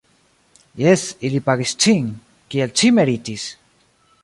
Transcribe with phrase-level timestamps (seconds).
[0.83, 2.09] Jes, ili pagis cin,
[2.55, 3.47] kiel ci meritis!